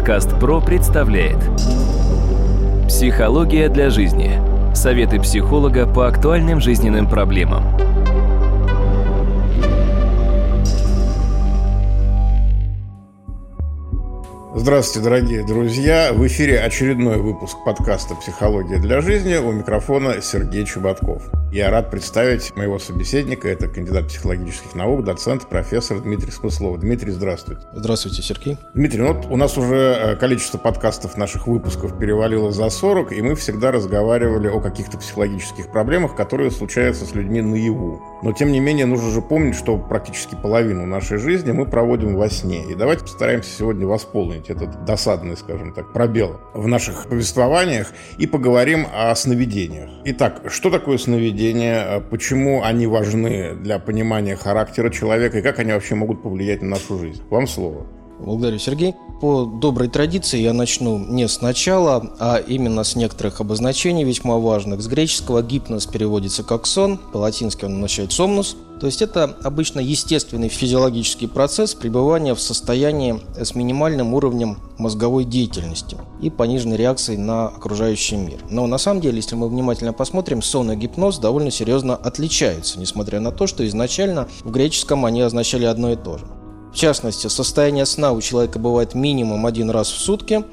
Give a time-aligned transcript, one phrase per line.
[0.00, 1.36] Подкаст ПРО представляет
[2.88, 4.40] Психология для жизни.
[4.74, 7.64] Советы психолога по актуальным жизненным проблемам.
[14.54, 16.14] Здравствуйте, дорогие друзья!
[16.14, 19.36] В эфире очередной выпуск подкаста «Психология для жизни».
[19.36, 21.30] У микрофона Сергей Чеботков.
[21.52, 23.48] Я рад представить моего собеседника.
[23.48, 26.78] Это кандидат психологических наук, доцент, профессор Дмитрий Смыслов.
[26.78, 27.62] Дмитрий, здравствуйте.
[27.72, 28.56] Здравствуйте, Сергей.
[28.72, 33.20] Дмитрий, ну вот у нас уже э, количество подкастов наших выпусков перевалило за 40, и
[33.20, 38.00] мы всегда разговаривали о каких-то психологических проблемах, которые случаются с людьми наяву.
[38.22, 42.30] Но, тем не менее, нужно же помнить, что практически половину нашей жизни мы проводим во
[42.30, 42.62] сне.
[42.70, 48.86] И давайте постараемся сегодня восполнить этот досадный, скажем так, пробел в наших повествованиях и поговорим
[48.94, 49.90] о сновидениях.
[50.04, 51.39] Итак, что такое сновидение?
[51.40, 56.62] Поведения, а почему они важны для понимания характера человека и как они вообще могут повлиять
[56.62, 57.22] на нашу жизнь.
[57.30, 57.86] Вам слово.
[58.20, 58.94] Благодарю, Сергей.
[59.20, 64.80] По доброй традиции я начну не сначала, а именно с некоторых обозначений весьма важных.
[64.80, 68.56] С греческого гипноз переводится как сон, по-латински он означает сомнус.
[68.80, 75.98] То есть это обычно естественный физиологический процесс пребывания в состоянии с минимальным уровнем мозговой деятельности
[76.22, 78.40] и пониженной реакцией на окружающий мир.
[78.48, 83.20] Но на самом деле, если мы внимательно посмотрим, сон и гипноз довольно серьезно отличаются, несмотря
[83.20, 86.24] на то, что изначально в греческом они означали одно и то же.
[86.72, 90.44] В частности, состояние сна у человека бывает минимум один раз в сутки,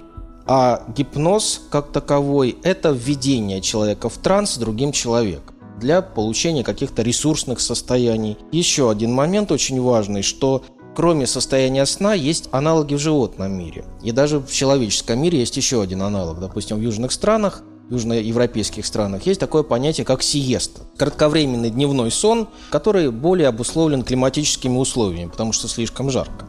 [0.46, 7.60] а гипноз как таковой– это введение человека в транс другим человеком для получения каких-то ресурсных
[7.60, 8.38] состояний.
[8.52, 10.64] Еще один момент очень важный, что
[10.96, 13.86] кроме состояния сна есть аналоги в животном мире.
[14.02, 16.40] И даже в человеческом мире есть еще один аналог.
[16.40, 20.82] Допустим, в южных странах южноевропейских странах есть такое понятие, как сиеста.
[20.98, 26.47] Кратковременный дневной сон, который более обусловлен климатическими условиями, потому что слишком жарко.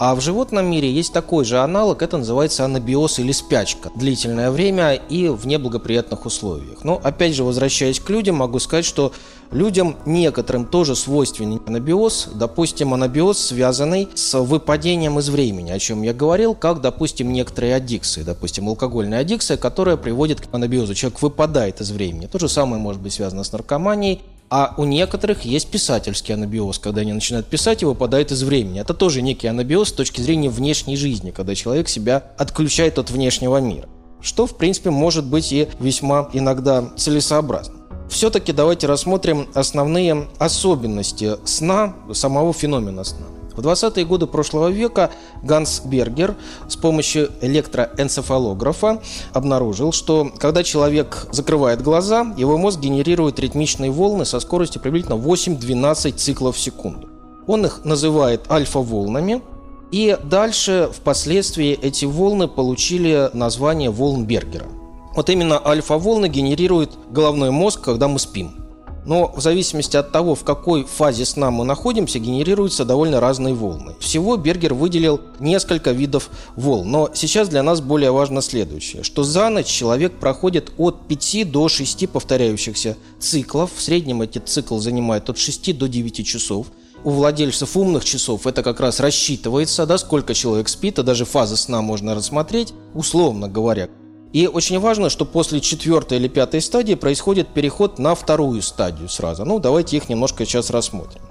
[0.00, 3.90] А в животном мире есть такой же аналог, это называется анабиоз или спячка.
[3.94, 6.84] Длительное время и в неблагоприятных условиях.
[6.84, 9.12] Но опять же, возвращаясь к людям, могу сказать, что
[9.50, 12.30] людям некоторым тоже свойственен анабиоз.
[12.34, 18.22] Допустим, анабиоз, связанный с выпадением из времени, о чем я говорил, как, допустим, некоторые аддикции.
[18.22, 20.94] Допустим, алкогольная аддикция, которая приводит к анабиозу.
[20.94, 22.24] Человек выпадает из времени.
[22.24, 24.22] То же самое может быть связано с наркоманией.
[24.50, 28.80] А у некоторых есть писательский анабиоз, когда они начинают писать и выпадают из времени.
[28.80, 33.58] Это тоже некий анабиоз с точки зрения внешней жизни, когда человек себя отключает от внешнего
[33.58, 33.88] мира.
[34.20, 37.76] Что, в принципе, может быть и весьма иногда целесообразно.
[38.10, 43.26] Все-таки давайте рассмотрим основные особенности сна, самого феномена сна.
[43.60, 45.10] В 20-е годы прошлого века
[45.42, 46.34] Ганс Бергер
[46.66, 49.02] с помощью электроэнцефалографа
[49.34, 56.12] обнаружил, что когда человек закрывает глаза, его мозг генерирует ритмичные волны со скоростью приблизительно 8-12
[56.12, 57.10] циклов в секунду.
[57.46, 59.42] Он их называет альфа-волнами,
[59.92, 64.68] и дальше, впоследствии, эти волны получили название волн Бергера.
[65.14, 68.69] Вот именно альфа-волны генерирует головной мозг, когда мы спим.
[69.06, 73.94] Но в зависимости от того, в какой фазе сна мы находимся, генерируются довольно разные волны.
[74.00, 76.90] Всего Бергер выделил несколько видов волн.
[76.90, 81.68] Но сейчас для нас более важно следующее, что за ночь человек проходит от 5 до
[81.68, 83.70] 6 повторяющихся циклов.
[83.74, 86.66] В среднем этот цикл занимает от 6 до 9 часов.
[87.02, 91.56] У владельцев умных часов это как раз рассчитывается, да, сколько человек спит, а даже фазы
[91.56, 93.88] сна можно рассмотреть, условно говоря.
[94.32, 99.44] И очень важно, что после четвертой или пятой стадии происходит переход на вторую стадию сразу.
[99.44, 101.22] Ну, давайте их немножко сейчас рассмотрим.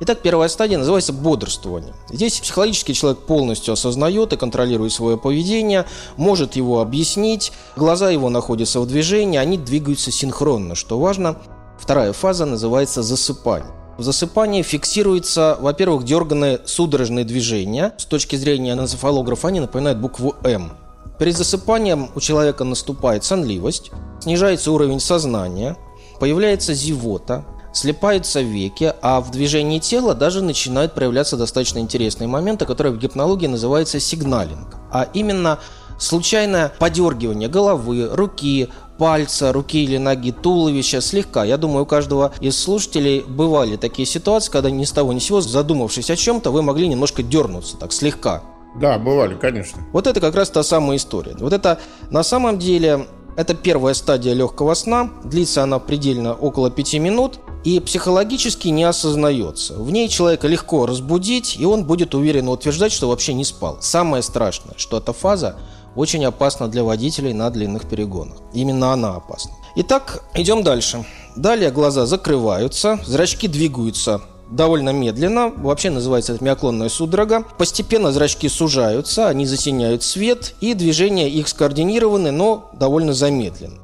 [0.00, 1.92] Итак, первая стадия называется бодрствование.
[2.08, 5.86] Здесь психологический человек полностью осознает и контролирует свое поведение,
[6.16, 11.36] может его объяснить, глаза его находятся в движении, они двигаются синхронно, что важно.
[11.80, 13.72] Вторая фаза называется засыпание.
[13.98, 17.92] В засыпании фиксируется, во-первых, дерганные судорожные движения.
[17.98, 20.72] С точки зрения энцефалографа они напоминают букву «М».
[21.18, 23.90] Перед засыпанием у человека наступает сонливость,
[24.20, 25.76] снижается уровень сознания,
[26.20, 32.92] появляется зевота, слепаются веки, а в движении тела даже начинают проявляться достаточно интересные моменты, которые
[32.92, 34.76] в гипнологии называются сигналинг.
[34.92, 35.58] А именно
[35.98, 41.44] случайное подергивание головы, руки, пальца, руки или ноги, туловища слегка.
[41.44, 45.24] Я думаю, у каждого из слушателей бывали такие ситуации, когда ни с того ни с
[45.24, 48.42] сего, задумавшись о чем-то, вы могли немножко дернуться так слегка.
[48.76, 49.82] Да, бывали, конечно.
[49.92, 51.36] Вот это как раз та самая история.
[51.38, 51.80] Вот это
[52.10, 53.06] на самом деле
[53.36, 55.10] это первая стадия легкого сна.
[55.24, 59.74] Длится она предельно около 5 минут и психологически не осознается.
[59.74, 63.78] В ней человека легко разбудить, и он будет уверенно утверждать, что вообще не спал.
[63.80, 65.56] Самое страшное, что эта фаза
[65.94, 68.38] очень опасна для водителей на длинных перегонах.
[68.52, 69.52] Именно она опасна.
[69.76, 71.04] Итак, идем дальше.
[71.36, 74.20] Далее глаза закрываются, зрачки двигаются
[74.50, 77.44] довольно медленно, вообще называется это миоклонная судорога.
[77.58, 83.80] Постепенно зрачки сужаются, они затеняют свет, и движения их скоординированы, но довольно замедлены.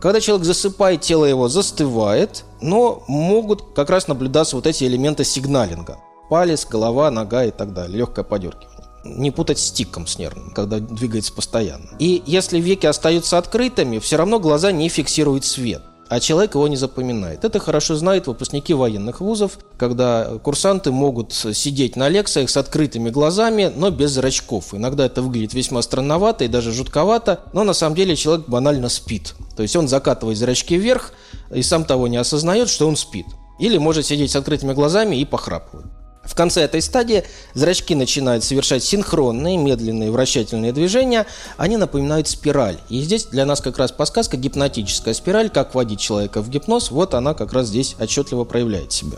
[0.00, 5.98] Когда человек засыпает, тело его застывает, но могут как раз наблюдаться вот эти элементы сигналинга.
[6.30, 8.68] Палец, голова, нога и так далее, легкое подергивание.
[9.04, 11.90] Не путать с тиком с нервным, когда двигается постоянно.
[11.98, 16.76] И если веки остаются открытыми, все равно глаза не фиксируют свет а человек его не
[16.76, 17.44] запоминает.
[17.44, 23.72] Это хорошо знают выпускники военных вузов, когда курсанты могут сидеть на лекциях с открытыми глазами,
[23.74, 24.74] но без зрачков.
[24.74, 29.34] Иногда это выглядит весьма странновато и даже жутковато, но на самом деле человек банально спит.
[29.56, 31.12] То есть он закатывает зрачки вверх
[31.54, 33.26] и сам того не осознает, что он спит.
[33.58, 35.86] Или может сидеть с открытыми глазами и похрапывать.
[36.28, 41.26] В конце этой стадии зрачки начинают совершать синхронные, медленные вращательные движения.
[41.56, 42.78] Они напоминают спираль.
[42.90, 46.90] И здесь для нас как раз подсказка гипнотическая спираль, как вводить человека в гипноз.
[46.90, 49.16] Вот она как раз здесь отчетливо проявляет себя.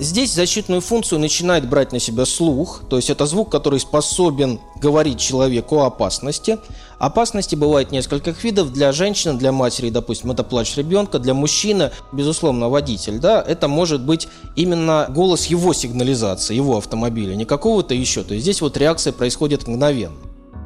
[0.00, 5.18] Здесь защитную функцию начинает брать на себя слух, то есть это звук, который способен говорить
[5.18, 6.58] человеку о опасности.
[7.00, 8.72] Опасности бывает нескольких видов.
[8.72, 11.18] Для женщины, для матери, допустим, это плач ребенка.
[11.18, 17.44] Для мужчины, безусловно, водитель, да, это может быть именно голос его сигнализации, его автомобиля, не
[17.44, 18.22] какого-то еще.
[18.22, 20.16] То есть здесь вот реакция происходит мгновенно.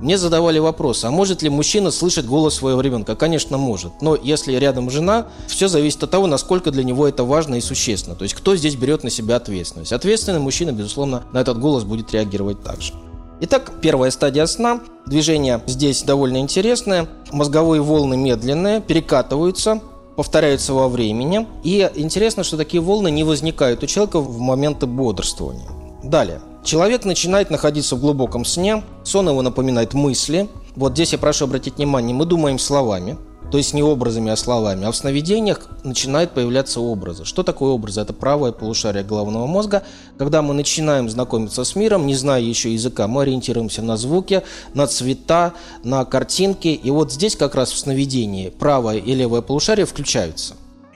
[0.03, 3.15] Мне задавали вопрос, а может ли мужчина слышать голос своего ребенка?
[3.15, 3.93] Конечно, может.
[4.03, 8.17] Но если рядом жена, все зависит от того, насколько для него это важно и существенно.
[8.17, 9.93] То есть кто здесь берет на себя ответственность.
[9.93, 12.95] Ответственный мужчина, безусловно, на этот голос будет реагировать так же.
[13.43, 14.81] Итак, первая стадия сна.
[15.07, 17.09] Движение здесь довольно интересное.
[17.31, 19.81] Мозговые волны медленные, перекатываются,
[20.17, 21.47] повторяются во времени.
[21.63, 25.71] И интересно, что такие волны не возникают у человека в моменты бодрствования.
[26.03, 26.41] Далее.
[26.65, 30.49] Человек начинает находиться в глубоком сне, сон его напоминает мысли.
[30.77, 33.19] Вот здесь я прошу обратить внимание, мы думаем словами,
[33.51, 34.87] то есть не образами, а словами.
[34.87, 37.25] А в сновидениях начинают появляться образы.
[37.25, 38.01] Что такое образы?
[38.01, 39.83] Это правое полушарие головного мозга.
[40.19, 44.43] Когда мы начинаем знакомиться с миром, не зная еще языка, мы ориентируемся на звуки,
[44.73, 46.69] на цвета, на картинки.
[46.69, 50.55] И вот здесь как раз в сновидении правое и левое полушарие включаются.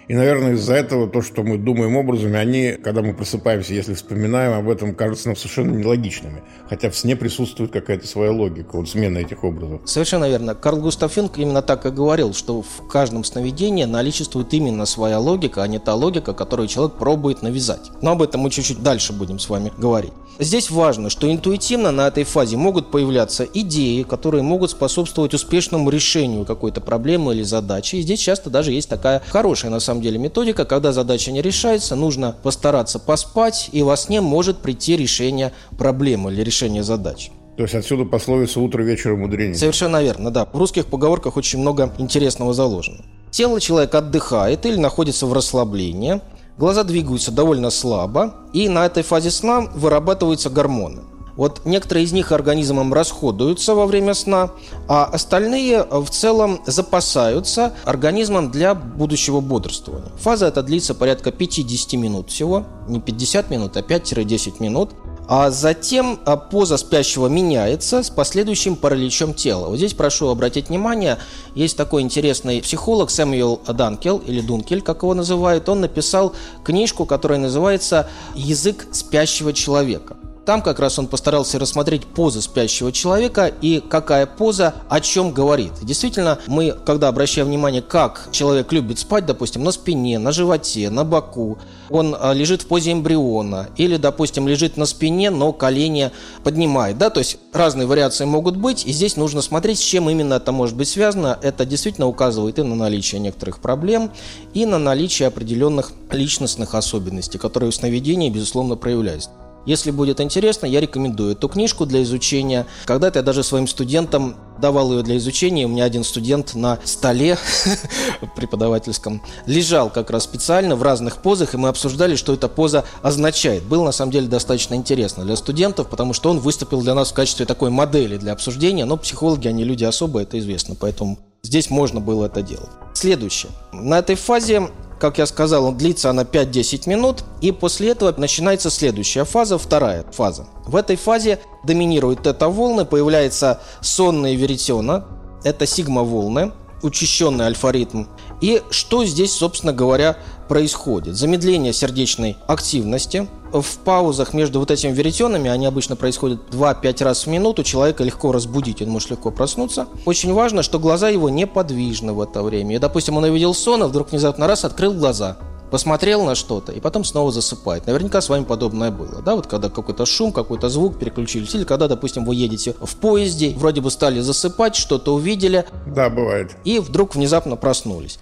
[0.08, 4.53] И, наверное, из-за этого то, что мы думаем образами, они, когда мы просыпаемся, если вспоминаем
[4.53, 6.44] об этом, кажутся нам совершенно нелогичными.
[6.69, 9.81] Хотя в сне присутствует какая-то своя логика, вот смена этих образов.
[9.85, 10.55] Совершенно верно.
[10.55, 15.64] Карл Густав Юнг именно так и говорил, что в каждом сновидении наличествует именно своя логика,
[15.64, 17.91] а не та логика, которую человек пробует навязать.
[18.00, 20.12] Но об этом мы чуть-чуть дальше будем с вами говорить.
[20.38, 26.44] Здесь важно, что интуитивно на этой фазе могут появляться идеи, которые могут способствовать успешному решению
[26.44, 27.97] какой-то проблемы или задачи.
[27.97, 31.96] И здесь часто даже есть такая хорошая на самом деле методика, когда задача не решается,
[31.96, 37.31] нужно постараться поспать, и во сне может прийти решение проблемы или решение задачи.
[37.56, 39.54] То есть отсюда пословица «утро вечера мудрение».
[39.54, 40.46] Совершенно верно, да.
[40.52, 43.04] В русских поговорках очень много интересного заложено.
[43.31, 46.20] Тело человека отдыхает или находится в расслаблении.
[46.58, 51.02] Глаза двигаются довольно слабо, и на этой фазе сна вырабатываются гормоны.
[51.36, 54.50] Вот некоторые из них организмом расходуются во время сна,
[54.88, 60.10] а остальные в целом запасаются организмом для будущего бодрствования.
[60.18, 64.90] Фаза эта длится порядка 50 минут всего, не 50 минут, а 5-10 минут.
[65.28, 69.66] А затем а, поза спящего меняется с последующим параличом тела.
[69.66, 71.18] Вот здесь прошу обратить внимание,
[71.56, 75.68] есть такой интересный психолог Сэмюэл Данкел, или Дункель, как его называют.
[75.68, 80.16] Он написал книжку, которая называется «Язык спящего человека».
[80.46, 85.72] Там как раз он постарался рассмотреть позы спящего человека и какая поза о чем говорит.
[85.82, 91.05] Действительно, мы, когда обращаем внимание, как человек любит спать, допустим, на спине, на животе, на
[91.05, 91.58] боку,
[91.91, 96.12] он а, лежит в позе эмбриона или, допустим, лежит на спине, но колени
[96.44, 100.34] поднимает, да, то есть разные вариации могут быть, и здесь нужно смотреть, с чем именно
[100.34, 101.36] это может быть связано.
[101.43, 104.12] Это действительно указывает и на наличие некоторых проблем,
[104.55, 109.31] и на наличие определенных личностных особенностей, которые в сновидении, безусловно, проявляются.
[109.67, 112.67] Если будет интересно, я рекомендую эту книжку для изучения.
[112.85, 115.67] Когда-то я даже своим студентам давал ее для изучения.
[115.67, 117.37] У меня один студент на столе
[118.37, 123.65] преподавательском лежал как раз специально в разных позах, и мы обсуждали, что эта поза означает.
[123.65, 127.15] Было на самом деле достаточно интересно для студентов, потому что он выступил для нас в
[127.15, 132.00] качестве такой модели для обсуждения, но психологи, они люди особо, это известно, поэтому здесь можно
[132.00, 132.70] было это делать.
[132.94, 133.53] Следующее.
[133.72, 139.24] На этой фазе как я сказал, длится она 5-10 минут, и после этого начинается следующая
[139.24, 140.46] фаза, вторая фаза.
[140.65, 145.05] В этой фазе доминирует тета-волны, появляется сонная веретена,
[145.44, 146.53] это сигма-волны,
[146.86, 148.05] учащенный альфа-ритм.
[148.40, 150.16] И что здесь, собственно говоря,
[150.48, 151.16] происходит?
[151.16, 157.28] Замедление сердечной активности, в паузах между вот этими веретенами, они обычно происходят 2-5 раз в
[157.28, 159.86] минуту, человека легко разбудить, он может легко проснуться.
[160.05, 162.76] Очень важно, что глаза его неподвижны в это время.
[162.76, 165.36] И, допустим, он увидел сон, а вдруг внезапно раз открыл глаза.
[165.70, 167.87] Посмотрел на что-то и потом снова засыпает.
[167.87, 171.89] Наверняка с вами подобное было, да, вот когда какой-то шум, какой-то звук переключились, или когда,
[171.89, 175.65] допустим, вы едете в поезде, вроде бы стали засыпать, что-то увидели.
[175.87, 176.56] Да, бывает.
[176.65, 178.19] И вдруг внезапно проснулись.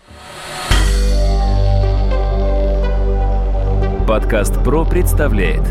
[4.07, 5.63] Подкаст ПРО представляет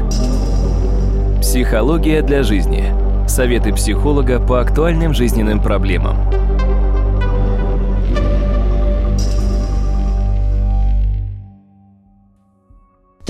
[1.40, 2.94] Психология для жизни.
[3.28, 6.43] Советы психолога по актуальным жизненным проблемам.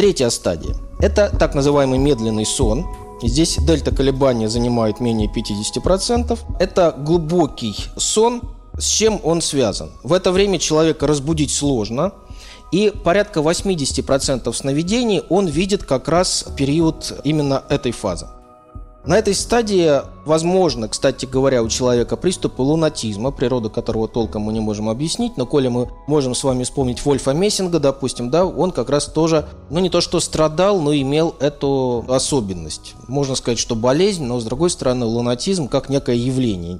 [0.03, 2.85] Третья стадия– это так называемый медленный сон.
[3.21, 6.37] Здесь дельта колебания занимает менее 50%.
[6.59, 8.41] Это глубокий сон.
[8.77, 9.91] С чем он связан?
[10.03, 12.11] В это время человека разбудить сложно,
[12.73, 18.27] и порядка 80% сновидений он видит как раз период именно этой фазы.
[19.05, 24.61] На этой стадии возможно, кстати говоря, у человека приступы лунатизма, природа которого толком мы не
[24.61, 28.89] можем объяснить, но коли мы можем с вами вспомнить Вольфа Мессинга, допустим, да, он как
[28.89, 32.95] раз тоже, ну не то что страдал, но имел эту особенность.
[33.09, 36.79] Можно сказать, что болезнь, но с другой стороны лунатизм как некое явление.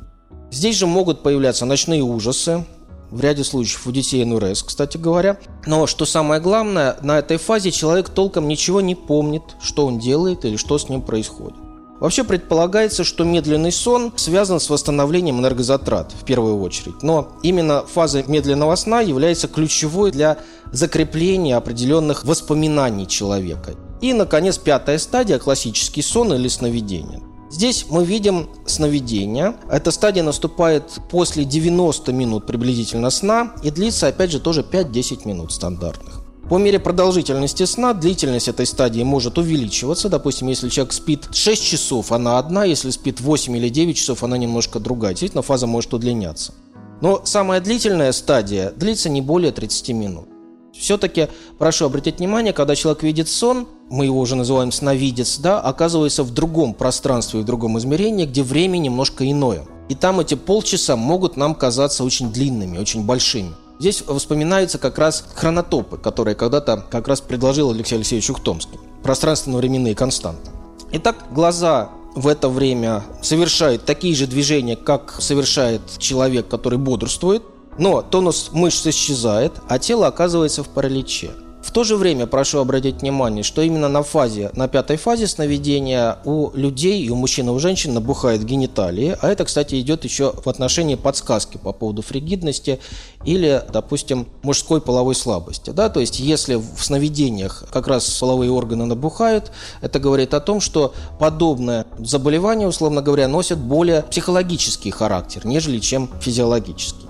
[0.49, 2.63] Здесь же могут появляться ночные ужасы,
[3.11, 5.37] в ряде случаев у детей НРС, кстати говоря.
[5.65, 10.45] Но что самое главное, на этой фазе человек толком ничего не помнит, что он делает
[10.45, 11.57] или что с ним происходит.
[12.03, 17.01] Вообще предполагается, что медленный сон связан с восстановлением энергозатрат в первую очередь.
[17.01, 20.37] Но именно фаза медленного сна является ключевой для
[20.73, 23.75] закрепления определенных воспоминаний человека.
[24.01, 27.21] И, наконец, пятая стадия– классический сон или сновидение.
[27.49, 29.55] Здесь мы видим сновидение.
[29.71, 35.53] Эта стадия наступает после 90 минут приблизительно сна и длится, опять же, тоже 5-10 минут
[35.53, 36.22] стандартных.
[36.49, 40.09] По мере продолжительности сна длительность этой стадии может увеличиваться.
[40.09, 44.37] Допустим, если человек спит 6 часов, она одна, если спит 8 или 9 часов, она
[44.37, 45.13] немножко другая.
[45.13, 46.53] Действительно, фаза может удлиняться.
[47.01, 50.27] Но самая длительная стадия длится не более 30 минут.
[50.73, 51.27] Все-таки
[51.59, 56.33] прошу обратить внимание, когда человек видит сон, мы его уже называем сновидец, да, оказывается в
[56.33, 59.65] другом пространстве, в другом измерении, где время немножко иное.
[59.87, 63.53] И там эти полчаса могут нам казаться очень длинными, очень большими.
[63.79, 68.79] Здесь вспоминаются как раз хронотопы, которые когда-то как раз предложил Алексей Алексеевич Ухтомский.
[69.03, 70.51] Пространственно-временные константы.
[70.91, 77.43] Итак, глаза в это время совершают такие же движения, как совершает человек, который бодрствует,
[77.77, 81.31] но тонус мышц исчезает, а тело оказывается в параличе.
[81.63, 86.17] В то же время прошу обратить внимание, что именно на фазе, на пятой фазе сновидения
[86.25, 90.33] у людей, и у мужчин, и у женщин набухает гениталии, а это, кстати, идет еще
[90.33, 92.79] в отношении подсказки по поводу фригидности
[93.23, 95.69] или, допустим, мужской половой слабости.
[95.69, 95.87] Да?
[95.87, 99.51] То есть, если в сновидениях как раз половые органы набухают,
[99.81, 106.09] это говорит о том, что подобное заболевание, условно говоря, носит более психологический характер, нежели чем
[106.19, 107.07] физиологический.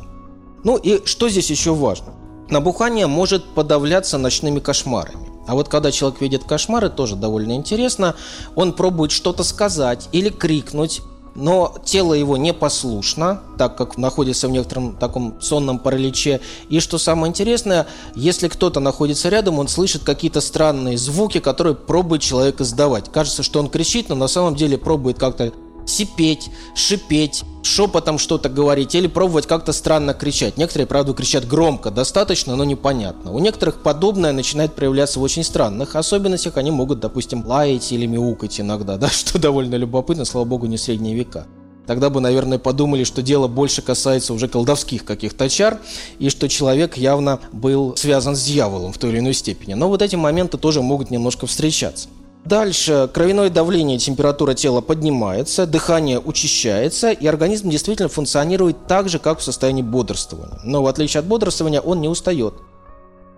[0.64, 2.23] Ну и что здесь еще важно?
[2.54, 5.28] Набухание может подавляться ночными кошмарами.
[5.48, 8.14] А вот когда человек видит кошмары, тоже довольно интересно,
[8.54, 11.02] он пробует что-то сказать или крикнуть,
[11.34, 16.42] но тело его непослушно, так как находится в некотором таком сонном параличе.
[16.70, 22.22] И что самое интересное, если кто-то находится рядом, он слышит какие-то странные звуки, которые пробует
[22.22, 23.12] человек издавать.
[23.12, 25.54] Кажется, что он кричит, но на самом деле пробует как-то
[25.86, 30.58] сипеть, шипеть, шепотом что-то говорить или пробовать как-то странно кричать.
[30.58, 33.32] Некоторые, правда, кричат громко, достаточно, но непонятно.
[33.32, 36.58] У некоторых подобное начинает проявляться в очень странных особенностях.
[36.58, 41.16] Они могут, допустим, лаять или мяукать иногда, да, что довольно любопытно, слава богу, не средние
[41.16, 41.48] века.
[41.86, 45.80] Тогда бы, наверное, подумали, что дело больше касается уже колдовских каких-то чар,
[46.18, 49.74] и что человек явно был связан с дьяволом в той или иной степени.
[49.74, 52.08] Но вот эти моменты тоже могут немножко встречаться.
[52.46, 59.40] Дальше кровяное давление, температура тела поднимается, дыхание учащается, и организм действительно функционирует так же, как
[59.40, 60.60] в состоянии бодрствования.
[60.64, 62.56] Но в отличие от бодрствования он не устает.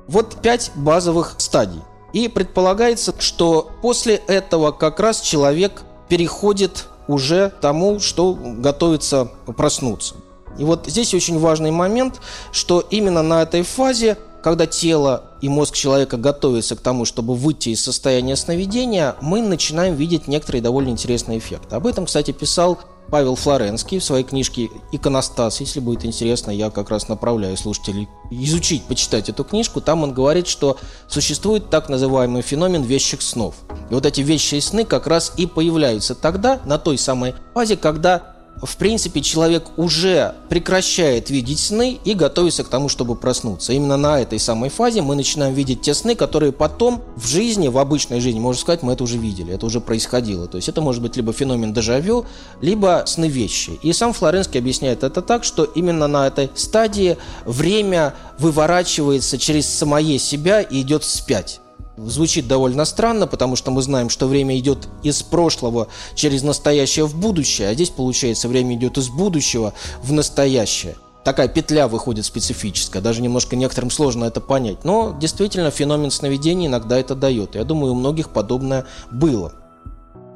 [0.08, 1.82] Вот пять базовых стадий.
[2.14, 10.16] И предполагается, что после этого как раз человек переходит уже тому, что готовится проснуться.
[10.58, 12.22] И вот здесь очень важный момент,
[12.52, 17.70] что именно на этой фазе когда тело и мозг человека готовятся к тому, чтобы выйти
[17.70, 21.76] из состояния сновидения, мы начинаем видеть некоторые довольно интересные эффекты.
[21.76, 22.78] Об этом, кстати, писал
[23.10, 25.62] Павел Флоренский в своей книжке «Иконостас».
[25.62, 29.82] Если будет интересно, я как раз направляю слушателей изучить, почитать эту книжку.
[29.82, 33.56] Там он говорит, что существует так называемый феномен вещих снов.
[33.90, 38.35] И вот эти вещие сны как раз и появляются тогда, на той самой фазе, когда
[38.62, 43.74] в принципе, человек уже прекращает видеть сны и готовится к тому, чтобы проснуться.
[43.74, 47.78] Именно на этой самой фазе мы начинаем видеть те сны, которые потом в жизни, в
[47.78, 50.48] обычной жизни, можно сказать, мы это уже видели, это уже происходило.
[50.48, 52.26] То есть это может быть либо феномен дежавю,
[52.62, 53.72] либо сны вещи.
[53.82, 60.18] И сам Флоренский объясняет это так, что именно на этой стадии время выворачивается через самое
[60.18, 61.60] себя и идет вспять.
[61.98, 67.16] Звучит довольно странно, потому что мы знаем, что время идет из прошлого через настоящее в
[67.16, 69.74] будущее, а здесь, получается, время идет из будущего
[70.04, 70.96] в настоящее.
[71.24, 74.84] Такая петля выходит специфическая, даже немножко некоторым сложно это понять.
[74.84, 77.56] Но действительно феномен сновидений иногда это дает.
[77.56, 79.54] Я думаю, у многих подобное было.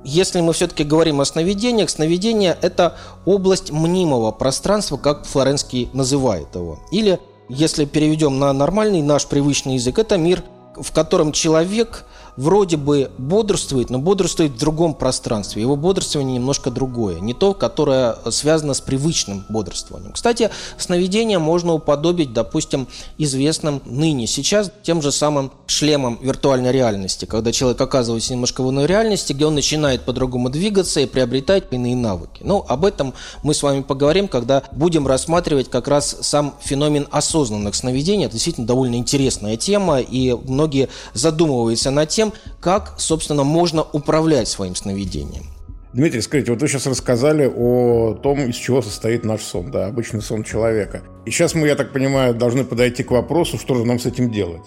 [0.06, 6.80] Если мы все-таки говорим о сновидениях, сновидение– это область мнимого пространства, как Флоренский называет его.
[6.92, 10.42] Или, если переведем на нормальный наш привычный язык, это мир–
[10.82, 12.06] в котором человек
[12.40, 15.62] вроде бы бодрствует, но бодрствует в другом пространстве.
[15.62, 20.14] Его бодрствование немножко другое, не то, которое связано с привычным бодрствованием.
[20.14, 27.52] Кстати, сновидение можно уподобить, допустим, известным ныне сейчас тем же самым шлемом виртуальной реальности, когда
[27.52, 32.42] человек оказывается немножко в иной реальности, где он начинает по-другому двигаться и приобретать иные навыки.
[32.42, 37.76] Но об этом мы с вами поговорим, когда будем рассматривать как раз сам феномен осознанных
[37.76, 38.26] сновидений.
[38.26, 42.29] Это действительно довольно интересная тема, и многие задумываются над тем,
[42.60, 45.46] как, собственно, можно управлять своим сновидением.
[45.92, 50.22] Дмитрий, скажите, вот вы сейчас рассказали о том, из чего состоит наш сон, да, обычный
[50.22, 51.02] сон человека.
[51.26, 54.32] И сейчас мы, я так понимаю, должны подойти к вопросу, что же нам с этим
[54.32, 54.62] делать.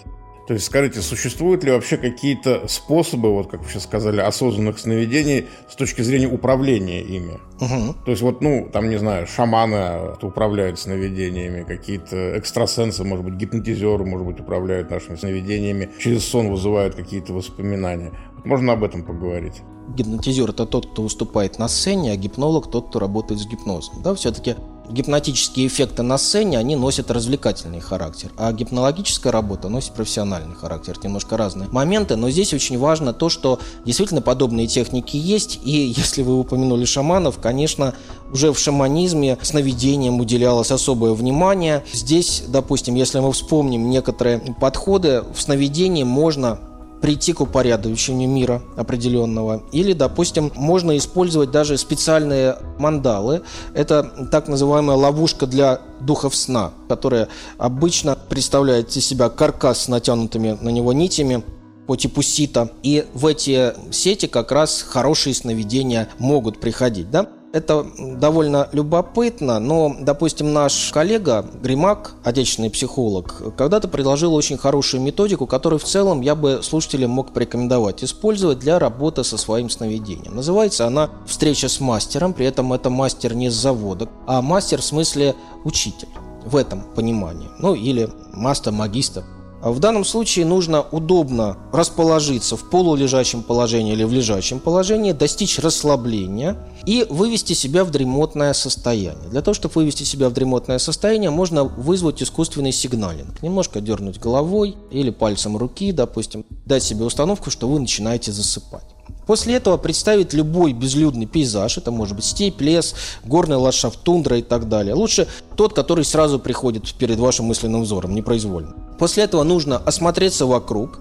[0.47, 5.47] То есть, скажите, существуют ли вообще какие-то способы, вот как вы сейчас сказали, осознанных сновидений
[5.69, 7.39] с точки зрения управления ими?
[7.61, 7.95] Угу.
[8.05, 14.05] То есть, вот, ну, там, не знаю, шаманы управляют сновидениями, какие-то экстрасенсы, может быть, гипнотизеры,
[14.05, 18.11] может быть, управляют нашими сновидениями, через сон вызывают какие-то воспоминания.
[18.35, 19.61] Вот можно об этом поговорить?
[19.89, 24.01] Гипнотизер– это тот, кто выступает на сцене, а гипнолог– тот, кто работает с гипнозом.
[24.01, 24.55] Да, все-таки
[24.89, 30.97] гипнотические эффекты на сцене, они носят развлекательный характер, а гипнологическая работа носит профессиональный характер.
[31.03, 36.21] Немножко разные моменты, но здесь очень важно то, что действительно подобные техники есть, и если
[36.21, 37.93] вы упомянули шаманов, конечно,
[38.31, 41.83] уже в шаманизме сновидениям уделялось особое внимание.
[41.93, 46.59] Здесь, допустим, если мы вспомним некоторые подходы, в сновидении можно
[47.03, 49.63] прийти к упорядочению мира определенного.
[49.73, 53.41] Или, допустим, можно использовать даже специальные мандалы.
[53.73, 57.27] Это так называемая ловушка для духов сна, которая
[57.57, 61.43] обычно представляет из себя каркас с натянутыми на него нитями,
[61.87, 62.69] по типу сита.
[62.83, 67.11] И в эти сети как раз хорошие сновидения могут приходить.
[67.11, 67.27] Да?
[67.53, 75.45] Это довольно любопытно, но, допустим, наш коллега Гримак, отечественный психолог, когда-то предложил очень хорошую методику,
[75.45, 80.35] которую в целом я бы слушателям мог порекомендовать использовать для работы со своим сновидением.
[80.35, 84.85] Называется она «Встреча с мастером», при этом это мастер не с завода, а мастер в
[84.85, 86.09] смысле учитель
[86.45, 87.49] в этом понимании.
[87.59, 89.21] Ну или мастер, магистр.
[89.21, 95.59] А в данном случае нужно удобно расположиться в полулежачем положении или в лежачем положении, достичь
[95.59, 99.29] расслабления и вывести себя в дремотное состояние.
[99.29, 103.41] Для того, чтобы вывести себя в дремотное состояние, можно вызвать искусственный сигналинг.
[103.41, 108.92] Немножко дернуть головой или пальцем руки, допустим, дать себе установку, что вы начинаете засыпать.
[109.25, 114.41] После этого представить любой безлюдный пейзаж, это может быть степь, лес, горный ландшафт, тундра и
[114.41, 114.95] так далее.
[114.95, 118.75] Лучше тот, который сразу приходит перед вашим мысленным взором, непроизвольно.
[118.99, 120.99] После этого нужно осмотреться вокруг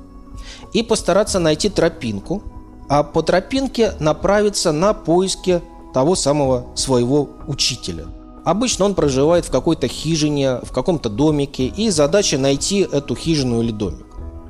[0.73, 2.43] и постараться найти тропинку,
[2.89, 5.61] а по тропинке направиться на поиски
[5.93, 8.07] того самого своего учителя.
[8.45, 13.71] Обычно он проживает в какой-то хижине, в каком-то домике, и задача найти эту хижину или
[13.71, 14.07] домик.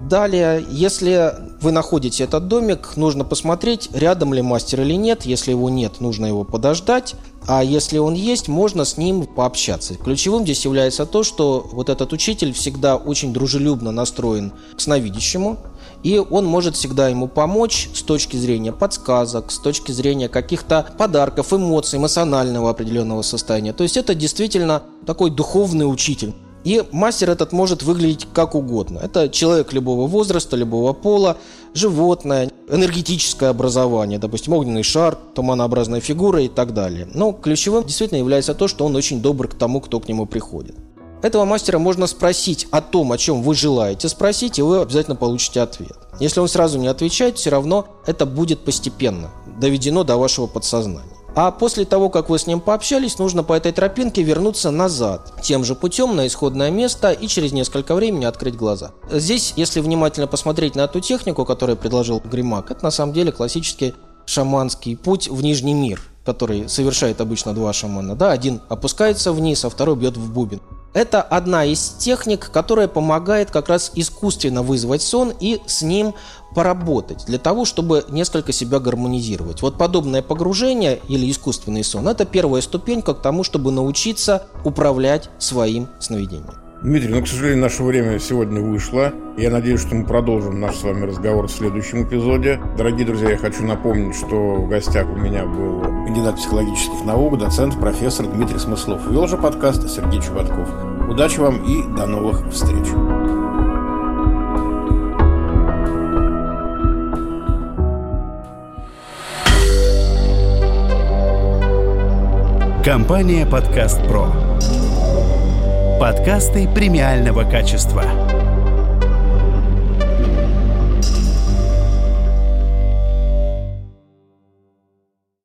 [0.09, 5.25] Далее, если вы находите этот домик, нужно посмотреть, рядом ли мастер или нет.
[5.25, 7.15] Если его нет, нужно его подождать.
[7.47, 9.95] А если он есть, можно с ним пообщаться.
[9.95, 15.59] Ключевым здесь является то, что вот этот учитель всегда очень дружелюбно настроен к сновидящему,
[16.03, 21.53] и он может всегда ему помочь с точки зрения подсказок, с точки зрения каких-то подарков,
[21.53, 23.73] эмоций, эмоционального определенного состояния.
[23.73, 26.35] То есть это действительно такой духовный учитель.
[26.65, 29.01] И мастер этот может выглядеть как угодно.
[29.01, 31.37] Это человек любого возраста, любого пола,
[31.75, 37.09] животное, энергетическое образование, допустим, огненный шар, туманообразная фигура и так далее.
[37.13, 40.77] Но ключевым действительно является то, что он очень добр к тому, кто к нему приходит.
[41.23, 45.61] Этого мастера можно спросить о том, о чем вы желаете спросить, и вы обязательно получите
[45.61, 45.97] ответ.
[46.19, 51.22] Если он сразу не отвечает, все равно это будет постепенно доведено до вашего подсознания.
[51.35, 55.65] А после того, как вы с ним пообщались, нужно по этой тропинке вернуться назад, тем
[55.65, 58.91] же путем на исходное место и через несколько времени открыть глаза.
[59.11, 63.95] Здесь, если внимательно посмотреть на эту технику, которую предложил Гримак, это на самом деле классический
[64.27, 66.01] шаманский путь в Нижний мир.
[66.25, 70.61] который совершает обычно два шамана, да, один опускается вниз, а второй бьет в бубен.
[70.95, 76.15] Это одна из техник, которая помогает как раз искусственно вызвать сон и с ним
[76.55, 79.63] поработать, для того, чтобы несколько себя гармонизировать.
[79.63, 85.89] Вот подобное погружение или искусственный сон– это первая ступенька к тому, чтобы научиться управлять своим
[85.99, 86.62] сновидением.
[86.83, 89.13] Дмитрий, ну, к сожалению, наше время сегодня вышло.
[89.37, 92.61] Я надеюсь, что мы продолжим наш с вами разговор в следующем эпизоде.
[92.77, 97.79] Дорогие друзья, я хочу напомнить, что в гостях у меня был кандидат психологических наук, доцент,
[97.79, 99.09] профессор Дмитрий Смыслов.
[99.09, 100.69] Вел же подкаст Сергей Чеботков.
[101.09, 102.89] Удачи вам и до новых встреч.
[112.85, 114.33] Компания «Подкаст Про».
[116.03, 118.22] Подкасты премиального качества.